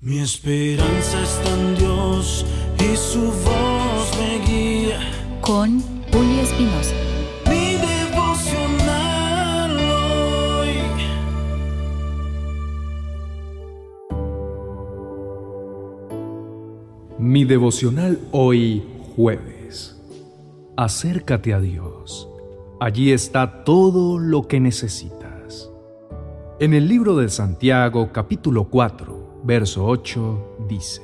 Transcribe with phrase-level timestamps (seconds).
[0.00, 2.46] Mi esperanza está en Dios
[2.78, 5.00] y su voz me guía.
[5.40, 5.80] Con
[6.12, 6.94] Julio Espinosa.
[7.48, 9.76] Mi devocional
[10.60, 10.76] hoy.
[17.18, 18.84] Mi devocional hoy
[19.16, 20.00] jueves.
[20.76, 22.28] Acércate a Dios.
[22.78, 25.72] Allí está todo lo que necesitas.
[26.60, 29.17] En el libro de Santiago capítulo 4,
[29.48, 31.00] verso 8 dice,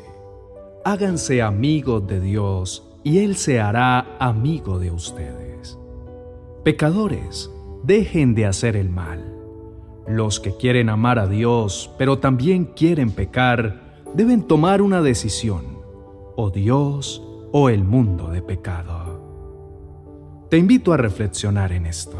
[0.84, 5.78] Háganse amigos de Dios y Él se hará amigo de ustedes.
[6.62, 7.50] Pecadores,
[7.84, 9.34] dejen de hacer el mal.
[10.06, 15.78] Los que quieren amar a Dios, pero también quieren pecar, deben tomar una decisión,
[16.36, 20.44] o Dios o el mundo de pecado.
[20.50, 22.18] Te invito a reflexionar en esto.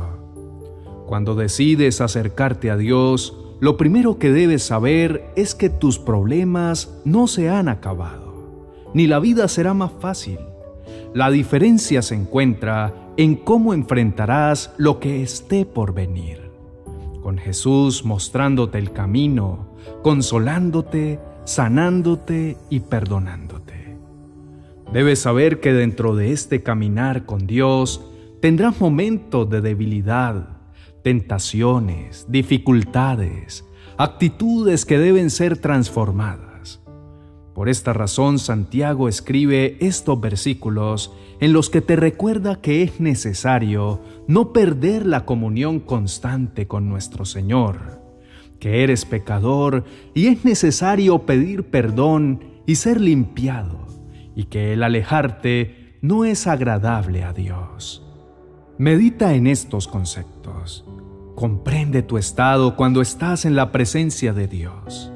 [1.07, 7.27] Cuando decides acercarte a Dios, lo primero que debes saber es que tus problemas no
[7.27, 10.39] se han acabado, ni la vida será más fácil.
[11.15, 16.51] La diferencia se encuentra en cómo enfrentarás lo que esté por venir.
[17.23, 19.69] Con Jesús mostrándote el camino,
[20.03, 23.97] consolándote, sanándote y perdonándote.
[24.93, 28.05] Debes saber que dentro de este caminar con Dios
[28.41, 30.54] tendrás momentos de debilidad,
[31.05, 33.67] tentaciones, dificultades,
[33.99, 36.81] actitudes que deben ser transformadas.
[37.55, 44.01] Por esta razón Santiago escribe estos versículos en los que te recuerda que es necesario
[44.27, 48.01] no perder la comunión constante con nuestro Señor,
[48.59, 53.87] que eres pecador y es necesario pedir perdón y ser limpiado,
[54.35, 58.04] y que el alejarte no es agradable a Dios.
[58.77, 60.85] Medita en estos conceptos.
[61.37, 65.13] Comprende tu estado cuando estás en la presencia de Dios.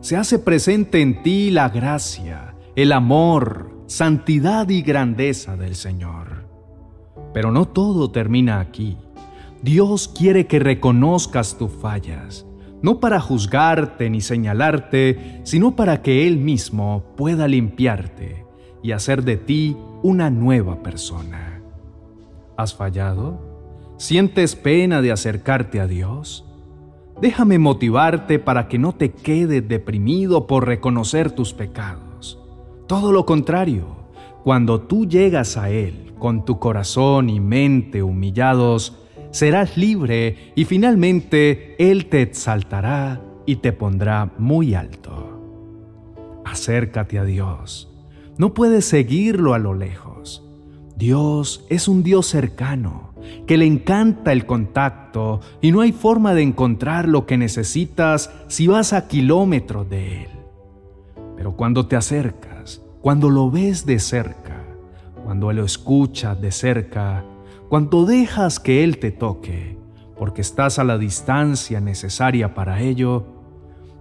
[0.00, 6.48] Se hace presente en ti la gracia, el amor, santidad y grandeza del Señor.
[7.34, 8.96] Pero no todo termina aquí.
[9.60, 12.46] Dios quiere que reconozcas tus fallas,
[12.80, 18.46] no para juzgarte ni señalarte, sino para que Él mismo pueda limpiarte
[18.82, 21.53] y hacer de ti una nueva persona.
[22.56, 23.38] ¿Has fallado?
[23.96, 26.44] ¿Sientes pena de acercarte a Dios?
[27.20, 32.40] Déjame motivarte para que no te quedes deprimido por reconocer tus pecados.
[32.86, 33.86] Todo lo contrario,
[34.42, 38.98] cuando tú llegas a Él con tu corazón y mente humillados,
[39.30, 45.40] serás libre y finalmente Él te exaltará y te pondrá muy alto.
[46.44, 47.90] Acércate a Dios.
[48.36, 50.43] No puedes seguirlo a lo lejos.
[50.96, 53.14] Dios es un Dios cercano,
[53.46, 58.68] que le encanta el contacto y no hay forma de encontrar lo que necesitas si
[58.68, 60.28] vas a kilómetros de Él.
[61.36, 64.64] Pero cuando te acercas, cuando lo ves de cerca,
[65.24, 67.24] cuando lo escuchas de cerca,
[67.68, 69.76] cuando dejas que Él te toque,
[70.16, 73.24] porque estás a la distancia necesaria para ello,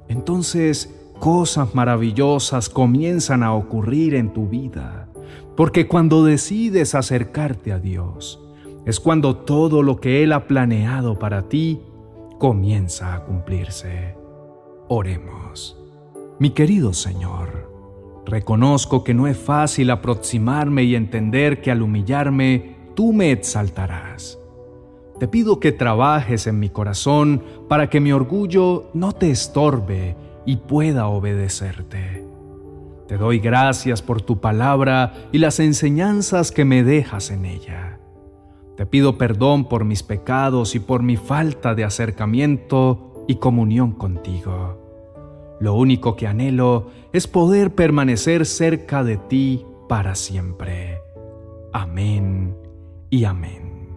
[0.08, 5.03] entonces cosas maravillosas comienzan a ocurrir en tu vida
[5.56, 8.40] porque cuando decides acercarte a Dios,
[8.86, 11.82] es cuando todo lo que Él ha planeado para ti
[12.40, 14.16] comienza a cumplirse.
[14.90, 15.80] Oremos.
[16.40, 17.72] Mi querido Señor,
[18.26, 24.40] reconozco que no es fácil aproximarme y entender que al humillarme tú me exaltarás.
[25.20, 30.58] Te pido que trabajes en mi corazón para que mi orgullo no te estorbe y
[30.58, 32.23] pueda obedecerte.
[33.14, 38.00] Te doy gracias por tu palabra y las enseñanzas que me dejas en ella.
[38.76, 45.56] Te pido perdón por mis pecados y por mi falta de acercamiento y comunión contigo.
[45.60, 50.98] Lo único que anhelo es poder permanecer cerca de ti para siempre.
[51.72, 52.58] Amén
[53.12, 53.96] y amén.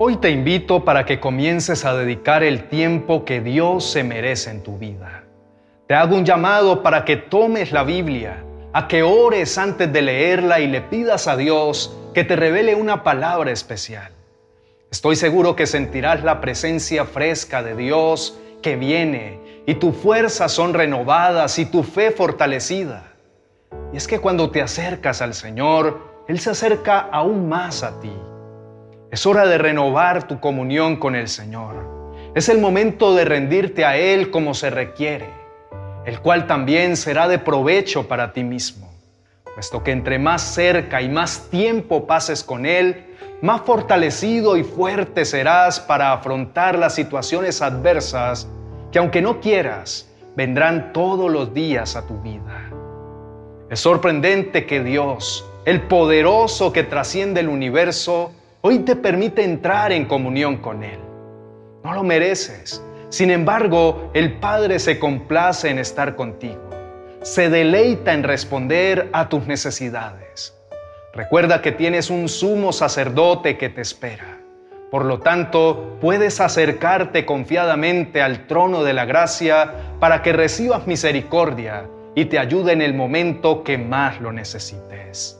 [0.00, 4.64] Hoy te invito para que comiences a dedicar el tiempo que Dios se merece en
[4.64, 5.19] tu vida.
[5.90, 10.60] Te hago un llamado para que tomes la Biblia, a que ores antes de leerla
[10.60, 14.12] y le pidas a Dios que te revele una palabra especial.
[14.92, 20.74] Estoy seguro que sentirás la presencia fresca de Dios que viene y tus fuerzas son
[20.74, 23.12] renovadas y tu fe fortalecida.
[23.92, 28.12] Y es que cuando te acercas al Señor, Él se acerca aún más a ti.
[29.10, 32.30] Es hora de renovar tu comunión con el Señor.
[32.36, 35.40] Es el momento de rendirte a Él como se requiere
[36.04, 38.92] el cual también será de provecho para ti mismo,
[39.54, 43.06] puesto que entre más cerca y más tiempo pases con Él,
[43.42, 48.48] más fortalecido y fuerte serás para afrontar las situaciones adversas
[48.92, 52.70] que aunque no quieras, vendrán todos los días a tu vida.
[53.70, 58.32] Es sorprendente que Dios, el poderoso que trasciende el universo,
[58.62, 60.98] hoy te permite entrar en comunión con Él.
[61.84, 62.82] No lo mereces.
[63.10, 66.70] Sin embargo, el Padre se complace en estar contigo.
[67.22, 70.56] Se deleita en responder a tus necesidades.
[71.12, 74.38] Recuerda que tienes un sumo sacerdote que te espera.
[74.92, 81.88] Por lo tanto, puedes acercarte confiadamente al trono de la gracia para que recibas misericordia
[82.14, 85.39] y te ayude en el momento que más lo necesites.